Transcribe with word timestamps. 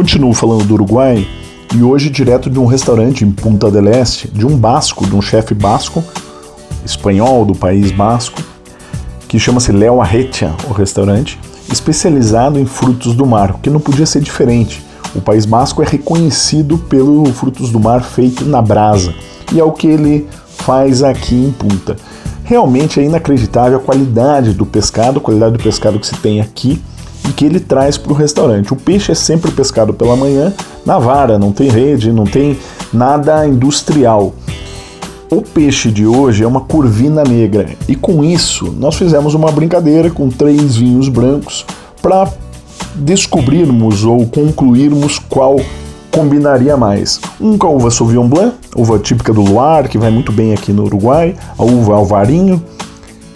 Continuo 0.00 0.32
falando 0.32 0.64
do 0.64 0.72
Uruguai 0.72 1.28
e 1.76 1.82
hoje 1.82 2.08
direto 2.08 2.48
de 2.48 2.58
um 2.58 2.64
restaurante 2.64 3.22
em 3.22 3.30
Punta 3.30 3.70
del 3.70 3.86
Este, 3.86 4.28
de 4.28 4.46
um 4.46 4.56
basco, 4.56 5.06
de 5.06 5.14
um 5.14 5.20
chefe 5.20 5.52
basco, 5.52 6.02
espanhol 6.82 7.44
do 7.44 7.54
país 7.54 7.92
basco, 7.92 8.42
que 9.28 9.38
chama-se 9.38 9.70
Léo 9.70 10.00
Arretia, 10.00 10.54
o 10.70 10.72
restaurante, 10.72 11.38
especializado 11.70 12.58
em 12.58 12.64
frutos 12.64 13.12
do 13.14 13.26
mar, 13.26 13.58
que 13.62 13.68
não 13.68 13.78
podia 13.78 14.06
ser 14.06 14.22
diferente. 14.22 14.82
O 15.14 15.20
País 15.20 15.44
Basco 15.44 15.82
é 15.82 15.86
reconhecido 15.86 16.78
pelo 16.78 17.26
frutos 17.34 17.68
do 17.68 17.78
mar 17.78 18.02
feito 18.02 18.46
na 18.46 18.62
brasa, 18.62 19.12
e 19.52 19.60
é 19.60 19.64
o 19.64 19.72
que 19.72 19.86
ele 19.86 20.26
faz 20.56 21.02
aqui 21.02 21.34
em 21.34 21.52
Punta. 21.52 21.94
Realmente 22.42 22.98
é 22.98 23.04
inacreditável 23.04 23.76
a 23.76 23.82
qualidade 23.82 24.54
do 24.54 24.64
pescado, 24.64 25.18
a 25.18 25.22
qualidade 25.22 25.58
do 25.58 25.62
pescado 25.62 26.00
que 26.00 26.06
se 26.06 26.16
tem 26.16 26.40
aqui 26.40 26.80
e 27.28 27.32
que 27.32 27.44
ele 27.44 27.60
traz 27.60 27.96
para 27.96 28.12
o 28.12 28.16
restaurante. 28.16 28.72
O 28.72 28.76
peixe 28.76 29.12
é 29.12 29.14
sempre 29.14 29.50
pescado 29.50 29.92
pela 29.92 30.16
manhã 30.16 30.52
na 30.84 30.98
vara, 30.98 31.38
não 31.38 31.52
tem 31.52 31.68
rede, 31.68 32.12
não 32.12 32.24
tem 32.24 32.58
nada 32.92 33.46
industrial. 33.46 34.34
O 35.30 35.42
peixe 35.42 35.90
de 35.90 36.06
hoje 36.06 36.42
é 36.42 36.46
uma 36.46 36.62
curvina 36.62 37.22
negra 37.22 37.68
e 37.86 37.94
com 37.94 38.24
isso 38.24 38.74
nós 38.76 38.96
fizemos 38.96 39.32
uma 39.32 39.52
brincadeira 39.52 40.10
com 40.10 40.28
três 40.28 40.76
vinhos 40.76 41.08
brancos 41.08 41.64
para 42.02 42.28
descobrirmos 42.96 44.04
ou 44.04 44.26
concluirmos 44.26 45.20
qual 45.20 45.60
combinaria 46.10 46.76
mais. 46.76 47.20
Um 47.40 47.56
com 47.56 47.68
a 47.68 47.70
uva 47.70 47.90
Sauvignon 47.90 48.26
Blanc, 48.26 48.56
uva 48.74 48.98
típica 48.98 49.32
do 49.32 49.42
Loire, 49.42 49.88
que 49.88 49.98
vai 49.98 50.10
muito 50.10 50.32
bem 50.32 50.52
aqui 50.52 50.72
no 50.72 50.84
Uruguai, 50.84 51.36
a 51.56 51.62
uva 51.62 51.94
Alvarinho 51.94 52.60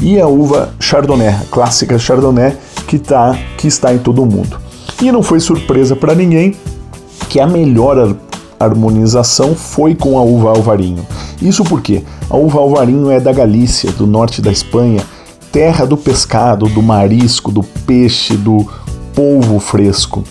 e 0.00 0.20
a 0.20 0.26
uva 0.26 0.70
Chardonnay, 0.80 1.28
a 1.28 1.44
clássica 1.50 1.98
Chardonnay 1.98 2.56
que, 2.86 2.98
tá, 2.98 3.38
que 3.56 3.66
está 3.66 3.94
em 3.94 3.98
todo 3.98 4.26
mundo. 4.26 4.58
E 5.02 5.10
não 5.10 5.22
foi 5.22 5.40
surpresa 5.40 5.96
para 5.96 6.14
ninguém 6.14 6.54
que 7.28 7.40
a 7.40 7.46
melhor 7.46 8.16
harmonização 8.58 9.54
foi 9.54 9.94
com 9.94 10.18
a 10.18 10.22
uva 10.22 10.50
Alvarinho. 10.50 11.06
Isso 11.42 11.64
porque 11.64 12.02
a 12.30 12.36
uva 12.36 12.60
Alvarinho 12.60 13.10
é 13.10 13.20
da 13.20 13.32
Galícia, 13.32 13.90
do 13.92 14.06
norte 14.06 14.40
da 14.40 14.52
Espanha, 14.52 15.02
terra 15.50 15.84
do 15.84 15.96
pescado, 15.96 16.66
do 16.66 16.82
marisco, 16.82 17.50
do 17.50 17.62
peixe, 17.62 18.36
do 18.36 18.66
polvo 19.14 19.58
fresco. 19.58 20.24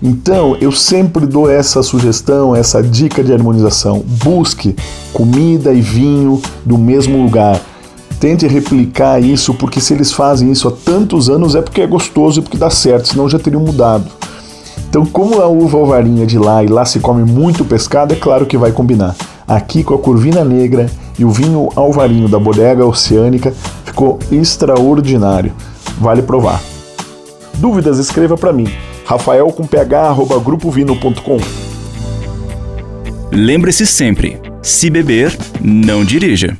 Então, 0.00 0.56
eu 0.60 0.70
sempre 0.70 1.26
dou 1.26 1.50
essa 1.50 1.82
sugestão, 1.82 2.54
essa 2.54 2.80
dica 2.80 3.22
de 3.24 3.32
harmonização. 3.32 4.04
Busque 4.22 4.76
comida 5.12 5.72
e 5.72 5.80
vinho 5.80 6.40
do 6.64 6.78
mesmo 6.78 7.20
lugar. 7.20 7.60
Tente 8.20 8.46
replicar 8.46 9.22
isso, 9.22 9.54
porque 9.54 9.80
se 9.80 9.94
eles 9.94 10.12
fazem 10.12 10.50
isso 10.50 10.66
há 10.66 10.72
tantos 10.72 11.30
anos 11.30 11.54
é 11.54 11.62
porque 11.62 11.82
é 11.82 11.86
gostoso 11.86 12.40
e 12.40 12.42
porque 12.42 12.56
dá 12.56 12.68
certo, 12.68 13.08
senão 13.08 13.28
já 13.28 13.38
teriam 13.38 13.62
mudado. 13.62 14.06
Então, 14.88 15.04
como 15.04 15.40
a 15.40 15.46
uva 15.46 15.78
alvarinha 15.78 16.26
de 16.26 16.38
lá 16.38 16.64
e 16.64 16.66
lá 16.66 16.84
se 16.84 16.98
come 16.98 17.22
muito 17.22 17.64
pescado, 17.64 18.14
é 18.14 18.16
claro 18.16 18.46
que 18.46 18.56
vai 18.56 18.72
combinar. 18.72 19.14
Aqui 19.46 19.84
com 19.84 19.94
a 19.94 19.98
curvina 19.98 20.44
negra 20.44 20.90
e 21.18 21.24
o 21.24 21.30
vinho 21.30 21.68
alvarinho 21.76 22.28
da 22.28 22.38
bodega 22.38 22.84
oceânica 22.84 23.54
ficou 23.84 24.18
extraordinário. 24.32 25.52
Vale 26.00 26.22
provar. 26.22 26.60
Dúvidas, 27.54 27.98
escreva 27.98 28.36
para 28.36 28.52
mim. 28.52 28.68
Rafael 29.04 29.46
com 29.48 29.66
ph@grupovino.com. 29.66 31.38
Lembre-se 33.30 33.86
sempre, 33.86 34.40
se 34.62 34.88
beber, 34.88 35.36
não 35.60 36.04
dirija. 36.04 36.56